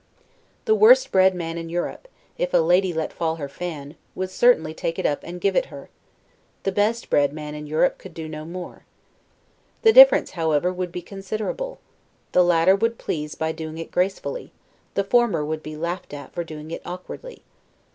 The 0.65 0.73
worst 0.73 1.11
bred 1.11 1.35
man 1.35 1.59
in 1.59 1.69
Europe, 1.69 2.07
if 2.35 2.55
a 2.55 2.57
lady 2.57 2.91
let 2.91 3.13
fall 3.13 3.35
her 3.35 3.47
fan, 3.47 3.95
would 4.15 4.31
certainly 4.31 4.73
take 4.73 4.97
it 4.97 5.05
up 5.05 5.19
and 5.21 5.39
give 5.39 5.55
it 5.55 5.67
her; 5.67 5.89
the 6.63 6.71
best 6.71 7.07
bred 7.11 7.31
man 7.31 7.53
in 7.53 7.67
Europe 7.67 7.99
could 7.99 8.15
do 8.15 8.27
no 8.27 8.43
more. 8.43 8.83
The 9.83 9.93
difference, 9.93 10.31
however, 10.31 10.73
would 10.73 10.91
be 10.91 11.03
considerable; 11.03 11.79
the 12.31 12.43
latter 12.43 12.75
would 12.75 12.97
please 12.97 13.35
by 13.35 13.51
doing 13.51 13.77
it 13.77 13.91
gracefully; 13.91 14.51
the 14.95 15.03
former 15.03 15.45
would 15.45 15.61
be 15.61 15.75
laughed 15.77 16.15
at 16.15 16.33
for 16.33 16.43
doing 16.43 16.71
it 16.71 16.81
awkwardly. 16.83 17.43